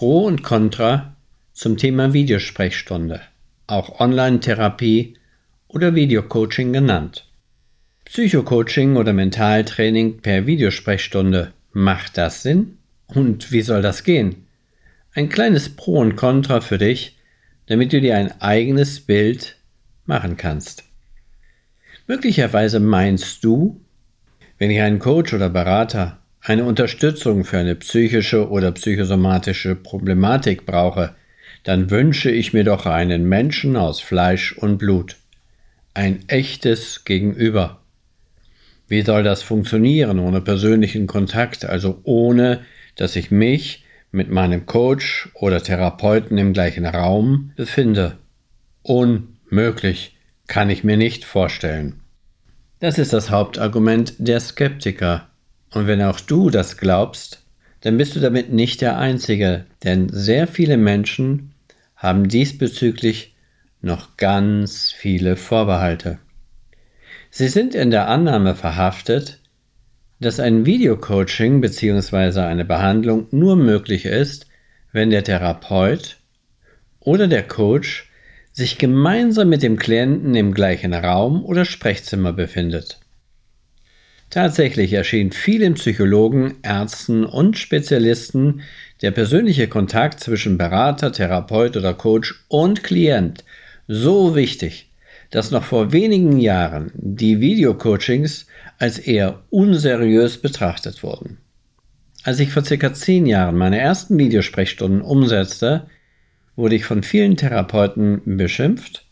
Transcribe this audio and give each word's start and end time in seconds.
Pro 0.00 0.24
und 0.24 0.42
Contra 0.42 1.14
zum 1.52 1.76
Thema 1.76 2.14
Videosprechstunde, 2.14 3.20
auch 3.66 4.00
Online-Therapie 4.00 5.18
oder 5.68 5.94
Videocoaching 5.94 6.72
genannt. 6.72 7.28
Psychocoaching 8.06 8.96
oder 8.96 9.12
Mentaltraining 9.12 10.22
per 10.22 10.46
Videosprechstunde, 10.46 11.52
macht 11.72 12.16
das 12.16 12.42
Sinn? 12.42 12.78
Und 13.08 13.52
wie 13.52 13.60
soll 13.60 13.82
das 13.82 14.02
gehen? 14.02 14.46
Ein 15.12 15.28
kleines 15.28 15.68
Pro 15.68 15.98
und 15.98 16.16
Contra 16.16 16.62
für 16.62 16.78
dich, 16.78 17.18
damit 17.66 17.92
du 17.92 18.00
dir 18.00 18.16
ein 18.16 18.40
eigenes 18.40 19.00
Bild 19.00 19.58
machen 20.06 20.38
kannst. 20.38 20.84
Möglicherweise 22.06 22.80
meinst 22.80 23.44
du, 23.44 23.82
wenn 24.56 24.70
ich 24.70 24.80
einen 24.80 24.98
Coach 24.98 25.34
oder 25.34 25.50
Berater, 25.50 26.19
eine 26.42 26.64
Unterstützung 26.64 27.44
für 27.44 27.58
eine 27.58 27.74
psychische 27.74 28.48
oder 28.48 28.72
psychosomatische 28.72 29.76
Problematik 29.76 30.66
brauche, 30.66 31.14
dann 31.64 31.90
wünsche 31.90 32.30
ich 32.30 32.52
mir 32.52 32.64
doch 32.64 32.86
einen 32.86 33.28
Menschen 33.28 33.76
aus 33.76 34.00
Fleisch 34.00 34.52
und 34.52 34.78
Blut. 34.78 35.16
Ein 35.92 36.20
echtes 36.28 37.04
Gegenüber. 37.04 37.80
Wie 38.88 39.02
soll 39.02 39.22
das 39.22 39.42
funktionieren 39.42 40.18
ohne 40.18 40.40
persönlichen 40.40 41.06
Kontakt, 41.06 41.64
also 41.64 42.00
ohne, 42.04 42.60
dass 42.96 43.16
ich 43.16 43.30
mich 43.30 43.84
mit 44.10 44.30
meinem 44.30 44.66
Coach 44.66 45.28
oder 45.34 45.62
Therapeuten 45.62 46.38
im 46.38 46.52
gleichen 46.52 46.86
Raum 46.86 47.52
befinde? 47.54 48.18
Unmöglich, 48.82 50.16
kann 50.48 50.70
ich 50.70 50.82
mir 50.82 50.96
nicht 50.96 51.24
vorstellen. 51.24 52.00
Das 52.80 52.98
ist 52.98 53.12
das 53.12 53.30
Hauptargument 53.30 54.14
der 54.18 54.40
Skeptiker. 54.40 55.29
Und 55.72 55.86
wenn 55.86 56.02
auch 56.02 56.20
du 56.20 56.50
das 56.50 56.76
glaubst, 56.76 57.44
dann 57.80 57.96
bist 57.96 58.16
du 58.16 58.20
damit 58.20 58.52
nicht 58.52 58.80
der 58.80 58.98
Einzige, 58.98 59.66
denn 59.84 60.08
sehr 60.10 60.46
viele 60.46 60.76
Menschen 60.76 61.52
haben 61.96 62.28
diesbezüglich 62.28 63.34
noch 63.80 64.16
ganz 64.16 64.92
viele 64.92 65.36
Vorbehalte. 65.36 66.18
Sie 67.30 67.48
sind 67.48 67.74
in 67.74 67.90
der 67.90 68.08
Annahme 68.08 68.54
verhaftet, 68.54 69.40
dass 70.18 70.40
ein 70.40 70.66
Videocoaching 70.66 71.60
bzw. 71.60 72.40
eine 72.40 72.64
Behandlung 72.64 73.26
nur 73.30 73.56
möglich 73.56 74.04
ist, 74.04 74.46
wenn 74.92 75.10
der 75.10 75.24
Therapeut 75.24 76.18
oder 76.98 77.28
der 77.28 77.46
Coach 77.46 78.10
sich 78.52 78.76
gemeinsam 78.76 79.48
mit 79.48 79.62
dem 79.62 79.78
Klienten 79.78 80.34
im 80.34 80.52
gleichen 80.52 80.92
Raum 80.92 81.44
oder 81.44 81.64
Sprechzimmer 81.64 82.32
befindet. 82.32 83.00
Tatsächlich 84.30 84.92
erschien 84.92 85.32
vielen 85.32 85.74
Psychologen, 85.74 86.58
Ärzten 86.62 87.24
und 87.24 87.58
Spezialisten 87.58 88.62
der 89.02 89.10
persönliche 89.10 89.66
Kontakt 89.66 90.20
zwischen 90.20 90.56
Berater, 90.56 91.10
Therapeut 91.10 91.76
oder 91.76 91.94
Coach 91.94 92.44
und 92.46 92.84
Klient 92.84 93.44
so 93.88 94.36
wichtig, 94.36 94.88
dass 95.30 95.50
noch 95.50 95.64
vor 95.64 95.90
wenigen 95.92 96.38
Jahren 96.38 96.92
die 96.94 97.40
Videocoachings 97.40 98.46
als 98.78 99.00
eher 99.00 99.42
unseriös 99.50 100.38
betrachtet 100.38 101.02
wurden. 101.02 101.38
Als 102.22 102.38
ich 102.38 102.52
vor 102.52 102.64
circa 102.64 102.94
zehn 102.94 103.26
Jahren 103.26 103.56
meine 103.56 103.80
ersten 103.80 104.16
Videosprechstunden 104.16 105.00
umsetzte, 105.00 105.88
wurde 106.54 106.76
ich 106.76 106.84
von 106.84 107.02
vielen 107.02 107.36
Therapeuten 107.36 108.22
beschimpft, 108.36 109.06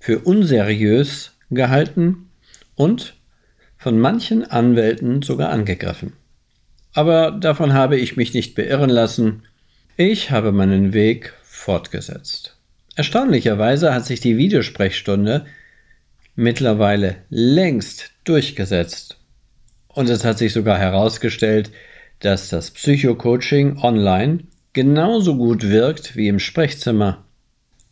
für 0.00 0.18
unseriös 0.18 1.36
gehalten 1.50 2.30
und 2.74 3.19
von 3.80 3.98
manchen 3.98 4.44
Anwälten 4.44 5.22
sogar 5.22 5.48
angegriffen. 5.48 6.12
Aber 6.92 7.30
davon 7.30 7.72
habe 7.72 7.96
ich 7.96 8.14
mich 8.14 8.34
nicht 8.34 8.54
beirren 8.54 8.90
lassen. 8.90 9.44
Ich 9.96 10.30
habe 10.30 10.52
meinen 10.52 10.92
Weg 10.92 11.32
fortgesetzt. 11.42 12.58
Erstaunlicherweise 12.94 13.94
hat 13.94 14.04
sich 14.04 14.20
die 14.20 14.36
Videosprechstunde 14.36 15.46
mittlerweile 16.36 17.16
längst 17.30 18.10
durchgesetzt. 18.24 19.16
Und 19.88 20.10
es 20.10 20.26
hat 20.26 20.36
sich 20.36 20.52
sogar 20.52 20.78
herausgestellt, 20.78 21.70
dass 22.18 22.50
das 22.50 22.70
Psychocoaching 22.72 23.78
online 23.78 24.40
genauso 24.74 25.36
gut 25.36 25.66
wirkt 25.66 26.16
wie 26.16 26.28
im 26.28 26.38
Sprechzimmer. 26.38 27.24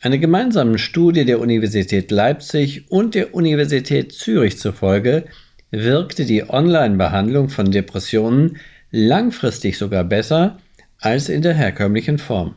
Einer 0.01 0.19
gemeinsamen 0.19 0.77
Studie 0.77 1.25
der 1.25 1.41
Universität 1.41 2.11
Leipzig 2.11 2.91
und 2.91 3.15
der 3.15 3.35
Universität 3.35 4.13
Zürich 4.13 4.59
zufolge 4.59 5.25
wirkte 5.71 6.25
die 6.25 6.49
Online-Behandlung 6.49 7.49
von 7.49 7.71
Depressionen 7.71 8.59
langfristig 8.91 9.77
sogar 9.79 10.05
besser 10.05 10.59
als 10.99 11.29
in 11.29 11.43
der 11.43 11.55
herkömmlichen 11.55 12.19
Form. 12.19 12.55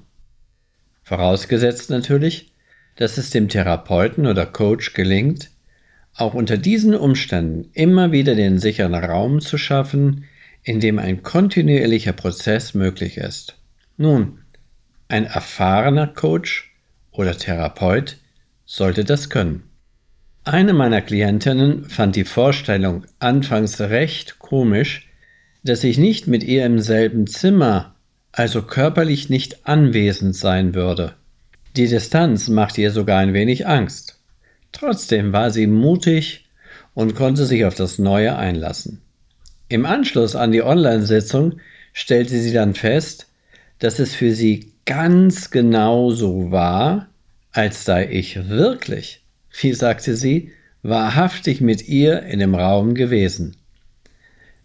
Vorausgesetzt 1.03 1.89
natürlich, 1.89 2.53
dass 2.95 3.17
es 3.17 3.29
dem 3.29 3.49
Therapeuten 3.49 4.27
oder 4.27 4.45
Coach 4.45 4.93
gelingt, 4.93 5.49
auch 6.13 6.33
unter 6.33 6.57
diesen 6.57 6.95
Umständen 6.95 7.69
immer 7.73 8.11
wieder 8.11 8.35
den 8.35 8.59
sicheren 8.59 8.95
Raum 8.95 9.39
zu 9.41 9.57
schaffen, 9.57 10.25
in 10.63 10.79
dem 10.79 10.99
ein 10.99 11.23
kontinuierlicher 11.23 12.13
Prozess 12.13 12.73
möglich 12.73 13.17
ist. 13.17 13.57
Nun, 13.97 14.39
ein 15.07 15.25
erfahrener 15.25 16.07
Coach 16.07 16.73
oder 17.11 17.37
Therapeut 17.37 18.17
sollte 18.65 19.03
das 19.03 19.29
können. 19.29 19.70
Eine 20.43 20.73
meiner 20.73 21.01
Klientinnen 21.01 21.85
fand 21.85 22.15
die 22.15 22.23
Vorstellung 22.23 23.05
anfangs 23.19 23.79
recht 23.79 24.39
komisch, 24.39 25.07
dass 25.63 25.83
ich 25.83 25.99
nicht 25.99 26.25
mit 26.25 26.43
ihr 26.43 26.65
im 26.65 26.79
selben 26.79 27.27
Zimmer, 27.27 27.93
also 28.31 28.63
körperlich 28.63 29.29
nicht 29.29 29.67
anwesend 29.67 30.35
sein 30.35 30.73
würde. 30.73 31.13
Die 31.75 31.87
Distanz 31.87 32.47
machte 32.47 32.81
ihr 32.81 32.89
sogar 32.89 33.19
ein 33.19 33.35
wenig 33.35 33.67
Angst. 33.67 34.17
Trotzdem 34.71 35.31
war 35.31 35.51
sie 35.51 35.67
mutig 35.67 36.45
und 36.95 37.13
konnte 37.13 37.45
sich 37.45 37.63
auf 37.65 37.75
das 37.75 37.99
Neue 37.99 38.35
einlassen. 38.35 38.99
Im 39.69 39.85
Anschluss 39.85 40.35
an 40.35 40.51
die 40.51 40.63
Online-Sitzung 40.63 41.59
stellte 41.93 42.39
sie 42.39 42.51
dann 42.51 42.73
fest, 42.73 43.27
dass 43.77 43.99
es 43.99 44.15
für 44.15 44.33
sie 44.33 44.73
ganz 44.87 45.51
genau 45.51 46.09
so 46.09 46.49
war, 46.49 47.09
als 47.51 47.85
sei 47.85 48.09
ich 48.09 48.49
wirklich 48.49 49.20
wie 49.51 49.73
sagte 49.73 50.15
sie, 50.15 50.51
wahrhaftig 50.81 51.61
mit 51.61 51.87
ihr 51.87 52.23
in 52.23 52.39
dem 52.39 52.55
Raum 52.55 52.95
gewesen. 52.95 53.57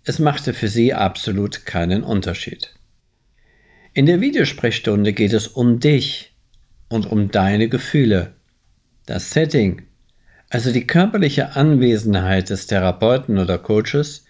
Es 0.05 0.19
machte 0.19 0.55
für 0.55 0.69
sie 0.69 0.95
absolut 0.95 1.67
keinen 1.67 2.05
Unterschied. 2.05 2.75
In 3.93 4.07
der 4.07 4.21
Videosprechstunde 4.21 5.13
geht 5.13 5.33
es 5.33 5.49
um 5.49 5.81
dich 5.81 6.35
und 6.89 7.07
um 7.07 7.31
deine 7.31 7.69
Gefühle. 7.69 8.35
Das 9.07 9.31
Setting, 9.31 9.83
also 10.49 10.73
die 10.73 10.87
körperliche 10.87 11.57
Anwesenheit 11.57 12.51
des 12.51 12.67
Therapeuten 12.67 13.39
oder 13.39 13.59
Coaches, 13.59 14.25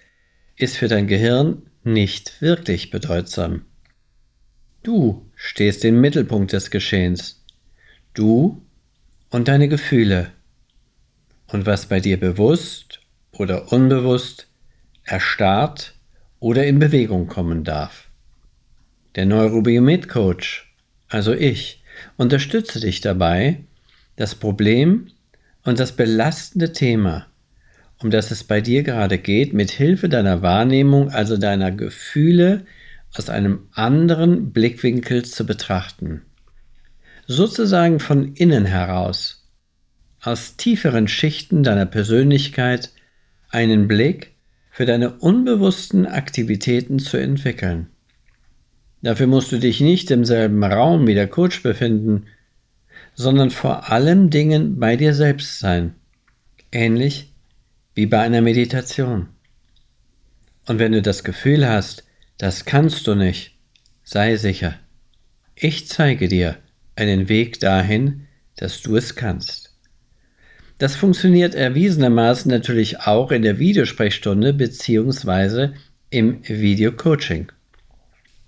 ist 0.57 0.77
für 0.77 0.89
dein 0.89 1.07
Gehirn 1.07 1.63
nicht 1.85 2.41
wirklich 2.41 2.91
bedeutsam. 2.91 3.67
Du 4.83 5.27
stehst 5.35 5.85
im 5.85 6.01
Mittelpunkt 6.01 6.53
des 6.53 6.71
Geschehens. 6.71 7.45
Du 8.15 8.63
und 9.31 9.49
deine 9.49 9.69
Gefühle 9.69 10.33
und 11.49 11.67
was 11.67 11.87
bei 11.87 12.01
dir 12.01 12.19
bewusst 12.19 13.01
oder 13.33 13.73
unbewusst 13.73 14.49
erstarrt 15.05 15.95
oder 16.41 16.67
in 16.67 16.79
Bewegung 16.79 17.27
kommen 17.27 17.65
darf. 17.65 18.09
Der 19.15 19.27
Neurobiomet-Coach, 19.27 20.75
also 21.09 21.33
ich, 21.33 21.83
unterstütze 22.17 22.81
dich 22.81 23.01
dabei, 23.01 23.65
das 24.17 24.35
Problem 24.35 25.09
und 25.65 25.79
das 25.79 25.93
belastende 25.93 26.73
Thema, 26.73 27.27
um 27.99 28.11
das 28.11 28.31
es 28.31 28.45
bei 28.45 28.61
dir 28.61 28.83
gerade 28.83 29.19
geht, 29.19 29.55
mit 29.55 29.71
Hilfe 29.71 30.09
deiner 30.09 30.43
Wahrnehmung, 30.43 31.11
also 31.11 31.37
deiner 31.37 31.71
Gefühle, 31.71 32.67
aus 33.15 33.31
einem 33.31 33.69
anderen 33.73 34.53
Blickwinkel 34.53 35.25
zu 35.25 35.47
betrachten. 35.47 36.23
Sozusagen 37.27 37.99
von 37.99 38.35
innen 38.35 38.67
heraus 38.67 39.46
aus 40.21 40.57
tieferen 40.57 41.09
Schichten 41.09 41.63
deiner 41.63 41.87
Persönlichkeit 41.87 42.91
einen 43.51 43.89
Blick 43.89 44.35
für 44.71 44.87
deine 44.87 45.11
unbewussten 45.11 46.07
Aktivitäten 46.07 46.99
zu 46.99 47.17
entwickeln. 47.17 47.89
Dafür 49.03 49.27
musst 49.27 49.53
du 49.53 49.59
dich 49.59 49.81
nicht 49.81 50.11
im 50.11 50.25
selben 50.25 50.63
Raum 50.65 51.07
wie 51.07 51.15
der 51.15 51.29
Coach 51.29 51.63
befinden, 51.63 52.27
sondern 53.15 53.51
vor 53.51 53.91
allem 53.91 54.31
Dingen 54.31 54.79
bei 54.79 54.97
dir 54.97 55.15
selbst 55.15 55.59
sein, 55.59 55.95
ähnlich 56.73 57.33
wie 57.95 58.07
bei 58.07 58.21
einer 58.21 58.43
Meditation. 58.43 59.29
Und 60.67 60.79
wenn 60.79 60.93
du 60.93 61.03
das 61.03 61.25
Gefühl 61.25 61.69
hast, 61.69 62.05
das 62.39 62.65
kannst 62.65 63.07
du 63.07 63.15
nicht, 63.15 63.57
sei 64.05 64.37
sicher, 64.37 64.75
ich 65.55 65.89
zeige 65.89 66.29
dir 66.29 66.59
einen 66.97 67.29
Weg 67.31 67.61
dahin, 67.61 68.27
dass 68.57 68.83
du 68.83 68.97
es 68.97 69.15
kannst. 69.15 69.66
Das 70.79 70.95
funktioniert 70.95 71.55
erwiesenermaßen 71.55 72.51
natürlich 72.51 73.01
auch 73.01 73.31
in 73.31 73.43
der 73.43 73.59
Videosprechstunde 73.59 74.53
bzw. 74.53 75.71
im 76.11 76.43
Videocoaching. 76.47 77.51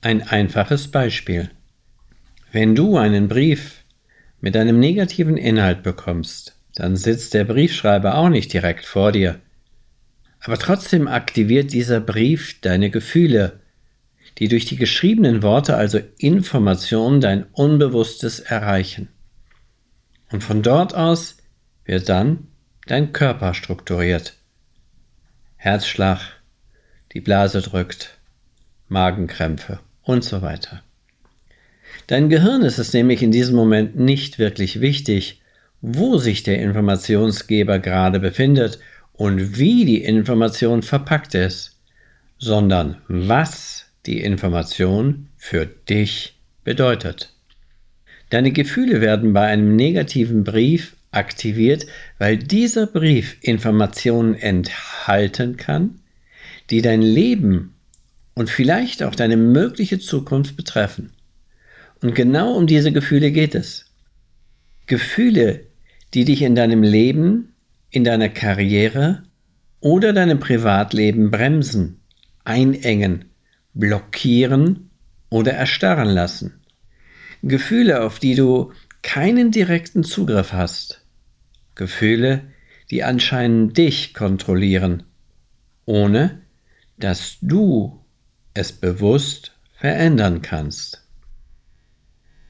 Ein 0.02 0.22
einfaches 0.22 0.88
Beispiel. 0.88 1.50
Wenn 2.52 2.74
du 2.74 2.98
einen 2.98 3.28
Brief 3.28 3.82
mit 4.40 4.56
einem 4.56 4.78
negativen 4.78 5.38
Inhalt 5.38 5.82
bekommst, 5.82 6.54
dann 6.74 6.96
sitzt 6.96 7.32
der 7.32 7.44
Briefschreiber 7.44 8.16
auch 8.16 8.28
nicht 8.28 8.52
direkt 8.52 8.84
vor 8.84 9.10
dir. 9.10 9.40
Aber 10.40 10.58
trotzdem 10.58 11.08
aktiviert 11.08 11.72
dieser 11.72 12.00
Brief 12.00 12.60
deine 12.60 12.90
Gefühle, 12.90 13.60
die 14.38 14.48
durch 14.48 14.66
die 14.66 14.76
geschriebenen 14.76 15.42
Worte, 15.42 15.76
also 15.76 15.98
Informationen, 16.18 17.20
dein 17.20 17.46
Unbewusstes 17.52 18.38
erreichen. 18.38 19.08
Und 20.30 20.44
von 20.44 20.62
dort 20.62 20.94
aus 20.94 21.37
wird 21.88 22.08
dann 22.08 22.46
dein 22.86 23.12
Körper 23.12 23.54
strukturiert. 23.54 24.34
Herzschlag, 25.56 26.20
die 27.12 27.20
Blase 27.20 27.62
drückt, 27.62 28.18
Magenkrämpfe 28.88 29.80
und 30.02 30.22
so 30.22 30.42
weiter. 30.42 30.82
Dein 32.06 32.28
Gehirn 32.28 32.62
ist 32.62 32.78
es 32.78 32.92
nämlich 32.92 33.22
in 33.22 33.32
diesem 33.32 33.56
Moment 33.56 33.96
nicht 33.96 34.38
wirklich 34.38 34.80
wichtig, 34.80 35.40
wo 35.80 36.18
sich 36.18 36.42
der 36.42 36.60
Informationsgeber 36.60 37.78
gerade 37.78 38.20
befindet 38.20 38.78
und 39.14 39.58
wie 39.58 39.84
die 39.84 40.04
Information 40.04 40.82
verpackt 40.82 41.34
ist, 41.34 41.76
sondern 42.38 42.98
was 43.08 43.86
die 44.06 44.20
Information 44.20 45.28
für 45.36 45.66
dich 45.66 46.38
bedeutet. 46.64 47.32
Deine 48.30 48.52
Gefühle 48.52 49.00
werden 49.00 49.32
bei 49.32 49.46
einem 49.46 49.74
negativen 49.74 50.44
Brief 50.44 50.94
aktiviert, 51.10 51.86
weil 52.18 52.36
dieser 52.36 52.86
Brief 52.86 53.36
Informationen 53.40 54.34
enthalten 54.34 55.56
kann, 55.56 56.00
die 56.70 56.82
dein 56.82 57.02
Leben 57.02 57.74
und 58.34 58.50
vielleicht 58.50 59.02
auch 59.02 59.14
deine 59.14 59.36
mögliche 59.36 59.98
Zukunft 59.98 60.56
betreffen. 60.56 61.12
Und 62.00 62.14
genau 62.14 62.54
um 62.54 62.66
diese 62.66 62.92
Gefühle 62.92 63.32
geht 63.32 63.54
es. 63.54 63.86
Gefühle, 64.86 65.66
die 66.14 66.24
dich 66.24 66.42
in 66.42 66.54
deinem 66.54 66.82
Leben, 66.82 67.54
in 67.90 68.04
deiner 68.04 68.28
Karriere 68.28 69.24
oder 69.80 70.12
deinem 70.12 70.40
Privatleben 70.40 71.30
bremsen, 71.30 72.00
einengen, 72.44 73.26
blockieren 73.74 74.90
oder 75.30 75.52
erstarren 75.52 76.08
lassen. 76.08 76.60
Gefühle, 77.42 78.02
auf 78.02 78.18
die 78.18 78.34
du 78.34 78.72
keinen 79.02 79.50
direkten 79.50 80.04
Zugriff 80.04 80.52
hast. 80.52 81.04
Gefühle, 81.74 82.42
die 82.90 83.04
anscheinend 83.04 83.76
dich 83.76 84.14
kontrollieren, 84.14 85.04
ohne 85.84 86.40
dass 86.98 87.38
du 87.40 88.00
es 88.54 88.72
bewusst 88.72 89.52
verändern 89.74 90.42
kannst. 90.42 91.04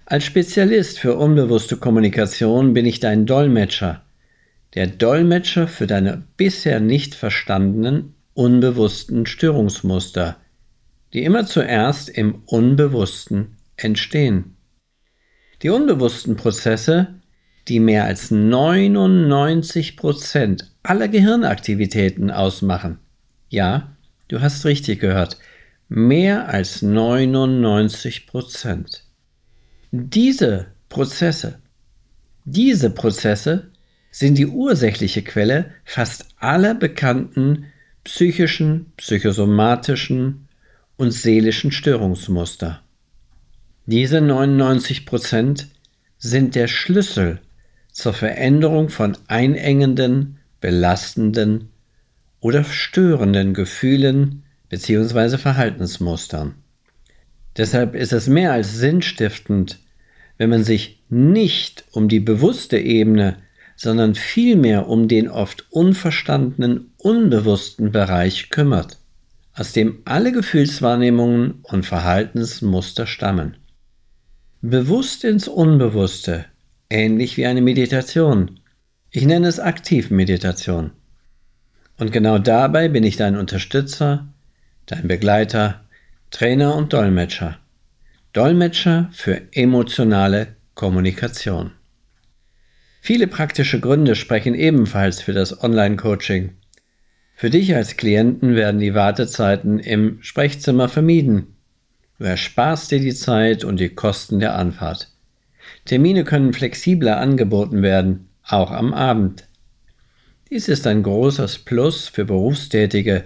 Als 0.07 0.25
Spezialist 0.25 0.99
für 0.99 1.17
unbewusste 1.17 1.77
Kommunikation 1.77 2.73
bin 2.73 2.87
ich 2.87 2.99
dein 2.99 3.27
Dolmetscher, 3.27 4.03
der 4.75 4.87
Dolmetscher 4.87 5.69
für 5.69 5.87
deine 5.87 6.23
bisher 6.37 6.81
nicht 6.81 7.15
verstandenen, 7.15 8.15
unbewussten 8.33 9.27
Störungsmuster, 9.27 10.37
die 11.13 11.25
immer 11.25 11.47
zuerst 11.47 12.09
im 12.09 12.43
Unbewussten 12.47 13.57
entstehen. 13.77 14.57
Die 15.63 15.71
unbewussten 15.71 16.37
Prozesse, 16.37 17.15
die 17.67 17.81
mehr 17.81 18.05
als 18.05 18.31
99 18.31 19.97
Prozent 19.97 20.71
aller 20.83 21.09
Gehirnaktivitäten 21.09 22.31
ausmachen. 22.31 22.99
Ja, 23.49 23.97
du 24.29 24.41
hast 24.41 24.65
richtig 24.65 25.01
gehört, 25.01 25.37
mehr 25.89 26.49
als 26.49 26.83
99 26.83 28.27
Prozent. 28.27 29.05
Diese 29.91 30.67
Prozesse, 30.89 31.59
diese 32.45 32.91
Prozesse 32.91 33.71
sind 34.11 34.39
die 34.39 34.47
ursächliche 34.47 35.23
Quelle 35.23 35.73
fast 35.85 36.27
aller 36.39 36.75
bekannten 36.75 37.67
psychischen, 38.05 38.93
psychosomatischen 38.97 40.49
und 40.97 41.11
seelischen 41.11 41.73
Störungsmuster. 41.73 42.83
Diese 43.91 44.21
99 44.21 45.07
Prozent 45.07 45.69
sind 46.19 46.55
der 46.55 46.69
Schlüssel 46.69 47.41
zur 47.91 48.13
Veränderung 48.13 48.91
von 48.91 49.17
einengenden, 49.29 50.41
belastenden 50.61 51.71
oder 52.41 52.65
störenden 52.65 53.55
Gefühlen 53.55 54.43
bzw. 54.69 55.39
Verhaltensmustern. 55.39 56.57
Deshalb 57.57 57.95
ist 57.95 58.13
es 58.13 58.27
mehr 58.27 58.53
als 58.53 58.77
sinnstiftend, 58.77 59.79
wenn 60.37 60.51
man 60.51 60.65
sich 60.65 61.03
nicht 61.09 61.85
um 61.91 62.11
die 62.11 62.21
bewusste 62.21 62.79
Ebene, 62.79 63.39
sondern 63.75 64.15
vielmehr 64.15 64.87
um 64.87 65.09
den 65.09 65.31
oft 65.31 65.67
unverstandenen, 65.71 66.93
unbewussten 66.99 67.91
Bereich 67.91 68.51
kümmert, 68.51 68.99
aus 69.55 69.73
dem 69.73 70.03
alle 70.05 70.33
Gefühlswahrnehmungen 70.33 71.61
und 71.63 71.87
Verhaltensmuster 71.87 73.07
stammen. 73.07 73.57
Bewusst 74.61 75.23
ins 75.23 75.47
Unbewusste, 75.47 76.45
ähnlich 76.91 77.37
wie 77.37 77.47
eine 77.47 77.63
Meditation. 77.63 78.59
Ich 79.13 79.25
nenne 79.25 79.47
es 79.47 79.61
Aktivmeditation. 79.61 80.91
Und 81.97 82.11
genau 82.11 82.39
dabei 82.39 82.89
bin 82.89 83.05
ich 83.05 83.17
dein 83.17 83.37
Unterstützer, 83.37 84.27
dein 84.87 85.07
Begleiter, 85.07 85.85
Trainer 86.33 86.75
und 86.75 86.93
Dolmetscher. 86.93 87.61
Dolmetscher 88.33 89.09
für 89.13 89.43
emotionale 89.53 90.57
Kommunikation. 90.75 91.71
Viele 93.01 93.29
praktische 93.29 93.79
Gründe 93.79 94.17
sprechen 94.17 94.57
ebenfalls 94.57 95.23
für 95.23 95.35
das 95.35 95.63
Online-Coaching. 95.63 96.55
Für 97.37 97.51
dich 97.51 97.77
als 97.77 97.97
Klienten 97.97 98.57
werden 98.57 98.81
die 98.81 98.95
Wartezeiten 98.95 99.79
im 99.79 100.21
Sprechzimmer 100.21 100.89
vermieden. 100.89 101.58
Du 102.19 102.25
ersparst 102.25 102.91
dir 102.91 102.99
die 102.99 103.15
Zeit 103.15 103.63
und 103.63 103.79
die 103.79 103.91
Kosten 103.91 104.41
der 104.41 104.57
Anfahrt. 104.57 105.09
Termine 105.85 106.25
können 106.25 106.53
flexibler 106.53 107.19
angeboten 107.19 107.83
werden, 107.83 108.29
auch 108.43 108.73
am 108.73 108.93
Abend. 108.93 109.47
Dies 110.51 110.67
ist 110.67 110.87
ein 110.89 111.05
großes 111.05 111.61
Plus 111.61 112.09
für 112.09 112.25
Berufstätige, 112.25 113.25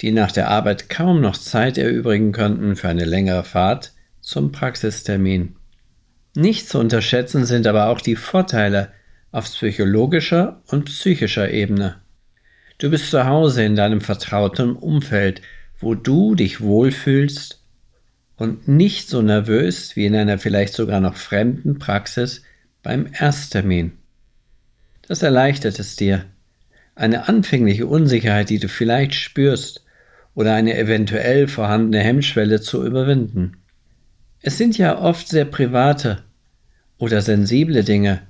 die 0.00 0.12
nach 0.12 0.32
der 0.32 0.48
Arbeit 0.48 0.88
kaum 0.88 1.20
noch 1.20 1.36
Zeit 1.36 1.76
erübrigen 1.76 2.32
könnten 2.32 2.74
für 2.74 2.88
eine 2.88 3.04
längere 3.04 3.44
Fahrt 3.44 3.92
zum 4.20 4.50
Praxistermin. 4.50 5.56
Nicht 6.34 6.68
zu 6.68 6.78
unterschätzen 6.78 7.44
sind 7.44 7.66
aber 7.66 7.88
auch 7.88 8.00
die 8.00 8.16
Vorteile 8.16 8.92
auf 9.30 9.44
psychologischer 9.44 10.62
und 10.68 10.86
psychischer 10.86 11.50
Ebene. 11.50 11.96
Du 12.78 12.90
bist 12.90 13.10
zu 13.10 13.26
Hause 13.26 13.62
in 13.64 13.76
deinem 13.76 14.00
vertrauten 14.00 14.74
Umfeld, 14.74 15.42
wo 15.78 15.94
du 15.94 16.34
dich 16.34 16.62
wohlfühlst 16.62 17.61
und 18.42 18.66
nicht 18.66 19.08
so 19.08 19.22
nervös 19.22 19.94
wie 19.94 20.04
in 20.04 20.16
einer 20.16 20.36
vielleicht 20.36 20.74
sogar 20.74 20.98
noch 20.98 21.14
fremden 21.14 21.78
Praxis 21.78 22.42
beim 22.82 23.06
Ersttermin. 23.16 23.92
Das 25.06 25.22
erleichtert 25.22 25.78
es 25.78 25.94
dir. 25.94 26.24
Eine 26.96 27.28
anfängliche 27.28 27.86
Unsicherheit, 27.86 28.50
die 28.50 28.58
du 28.58 28.66
vielleicht 28.66 29.14
spürst, 29.14 29.84
oder 30.34 30.54
eine 30.54 30.76
eventuell 30.76 31.46
vorhandene 31.46 32.02
Hemmschwelle 32.02 32.60
zu 32.60 32.84
überwinden. 32.84 33.58
Es 34.40 34.58
sind 34.58 34.76
ja 34.76 34.98
oft 34.98 35.28
sehr 35.28 35.44
private 35.44 36.24
oder 36.98 37.22
sensible 37.22 37.84
Dinge, 37.84 38.22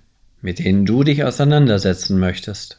mit 0.42 0.59
denen 0.59 0.85
du 0.85 1.04
dich 1.04 1.25
auseinandersetzen 1.25 2.19
möchtest. 2.19 2.76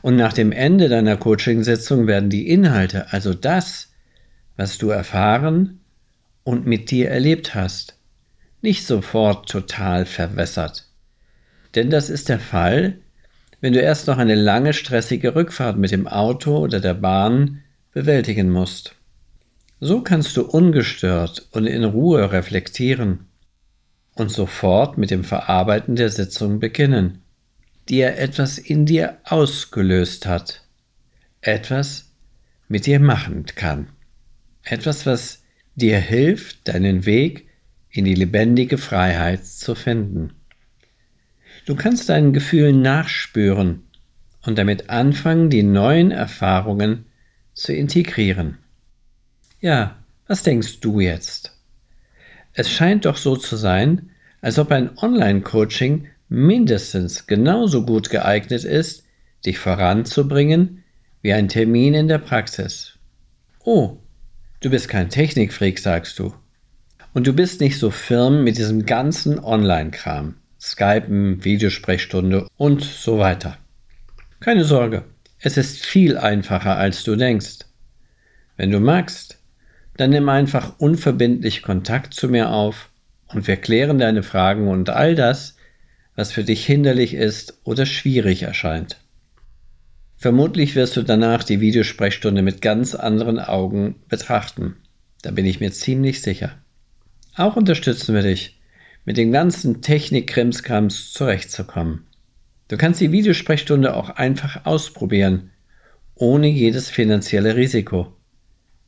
Und 0.00 0.16
nach 0.16 0.32
dem 0.32 0.50
Ende 0.50 0.88
deiner 0.88 1.16
Coachingsitzung 1.16 2.08
werden 2.08 2.28
die 2.28 2.48
Inhalte, 2.48 3.12
also 3.12 3.34
das, 3.34 3.92
was 4.56 4.78
du 4.78 4.88
erfahren 4.88 5.78
und 6.44 6.66
mit 6.66 6.90
dir 6.90 7.10
erlebt 7.10 7.54
hast, 7.54 7.96
nicht 8.60 8.86
sofort 8.86 9.48
total 9.48 10.06
verwässert. 10.06 10.86
Denn 11.74 11.90
das 11.90 12.10
ist 12.10 12.28
der 12.28 12.38
Fall, 12.38 12.98
wenn 13.60 13.72
du 13.72 13.80
erst 13.80 14.06
noch 14.06 14.18
eine 14.18 14.34
lange 14.34 14.72
stressige 14.72 15.34
Rückfahrt 15.34 15.78
mit 15.78 15.90
dem 15.90 16.06
Auto 16.06 16.58
oder 16.58 16.80
der 16.80 16.94
Bahn 16.94 17.62
bewältigen 17.92 18.50
musst. 18.50 18.96
So 19.80 20.02
kannst 20.02 20.36
du 20.36 20.42
ungestört 20.42 21.48
und 21.52 21.66
in 21.66 21.84
Ruhe 21.84 22.30
reflektieren 22.32 23.26
und 24.14 24.30
sofort 24.30 24.98
mit 24.98 25.10
dem 25.10 25.24
Verarbeiten 25.24 25.96
der 25.96 26.10
Sitzung 26.10 26.60
beginnen, 26.60 27.22
die 27.88 28.00
er 28.00 28.18
etwas 28.18 28.58
in 28.58 28.86
dir 28.86 29.18
ausgelöst 29.24 30.26
hat, 30.26 30.62
etwas 31.40 32.12
mit 32.68 32.86
dir 32.86 33.00
machen 33.00 33.46
kann, 33.46 33.88
etwas, 34.62 35.06
was 35.06 35.41
dir 35.74 35.98
hilft, 35.98 36.68
deinen 36.68 37.06
Weg 37.06 37.48
in 37.90 38.04
die 38.04 38.14
lebendige 38.14 38.78
Freiheit 38.78 39.46
zu 39.46 39.74
finden. 39.74 40.32
Du 41.66 41.76
kannst 41.76 42.08
deinen 42.08 42.32
Gefühlen 42.32 42.82
nachspüren 42.82 43.82
und 44.44 44.58
damit 44.58 44.90
anfangen, 44.90 45.50
die 45.50 45.62
neuen 45.62 46.10
Erfahrungen 46.10 47.06
zu 47.54 47.72
integrieren. 47.72 48.58
Ja, 49.60 49.96
was 50.26 50.42
denkst 50.42 50.80
du 50.80 51.00
jetzt? 51.00 51.56
Es 52.54 52.70
scheint 52.70 53.04
doch 53.04 53.16
so 53.16 53.36
zu 53.36 53.56
sein, 53.56 54.10
als 54.40 54.58
ob 54.58 54.72
ein 54.72 54.98
Online-Coaching 54.98 56.08
mindestens 56.28 57.26
genauso 57.26 57.86
gut 57.86 58.10
geeignet 58.10 58.64
ist, 58.64 59.04
dich 59.46 59.58
voranzubringen 59.58 60.82
wie 61.20 61.32
ein 61.32 61.48
Termin 61.48 61.94
in 61.94 62.08
der 62.08 62.18
Praxis. 62.18 62.98
Oh, 63.64 63.98
du 64.62 64.70
bist 64.70 64.88
kein 64.88 65.10
Technikfreak, 65.10 65.78
sagst 65.78 66.18
du. 66.18 66.32
Und 67.12 67.26
du 67.26 67.34
bist 67.34 67.60
nicht 67.60 67.78
so 67.78 67.90
firm 67.90 68.42
mit 68.44 68.56
diesem 68.56 68.86
ganzen 68.86 69.38
Online-Kram. 69.38 70.36
Skypen, 70.60 71.44
Videosprechstunde 71.44 72.46
und 72.56 72.82
so 72.82 73.18
weiter. 73.18 73.58
Keine 74.40 74.64
Sorge, 74.64 75.04
es 75.40 75.56
ist 75.56 75.84
viel 75.84 76.16
einfacher, 76.16 76.76
als 76.76 77.02
du 77.02 77.16
denkst. 77.16 77.66
Wenn 78.56 78.70
du 78.70 78.78
magst, 78.78 79.38
dann 79.96 80.10
nimm 80.10 80.28
einfach 80.28 80.78
unverbindlich 80.78 81.62
Kontakt 81.62 82.14
zu 82.14 82.28
mir 82.28 82.50
auf 82.50 82.90
und 83.26 83.48
wir 83.48 83.56
klären 83.56 83.98
deine 83.98 84.22
Fragen 84.22 84.68
und 84.68 84.88
all 84.88 85.16
das, 85.16 85.56
was 86.14 86.30
für 86.30 86.44
dich 86.44 86.64
hinderlich 86.64 87.14
ist 87.14 87.58
oder 87.64 87.84
schwierig 87.84 88.42
erscheint. 88.42 89.01
Vermutlich 90.22 90.74
wirst 90.76 90.96
du 90.96 91.02
danach 91.02 91.42
die 91.42 91.60
Videosprechstunde 91.60 92.42
mit 92.42 92.62
ganz 92.62 92.94
anderen 92.94 93.40
Augen 93.40 93.96
betrachten. 94.08 94.76
Da 95.22 95.32
bin 95.32 95.44
ich 95.44 95.58
mir 95.58 95.72
ziemlich 95.72 96.22
sicher. 96.22 96.52
Auch 97.34 97.56
unterstützen 97.56 98.14
wir 98.14 98.22
dich, 98.22 98.60
mit 99.04 99.16
dem 99.16 99.32
ganzen 99.32 99.82
Technik-Krimskrams 99.82 101.12
zurechtzukommen. 101.12 102.06
Du 102.68 102.76
kannst 102.76 103.00
die 103.00 103.10
Videosprechstunde 103.10 103.96
auch 103.96 104.10
einfach 104.10 104.64
ausprobieren, 104.64 105.50
ohne 106.14 106.46
jedes 106.46 106.88
finanzielle 106.88 107.56
Risiko. 107.56 108.12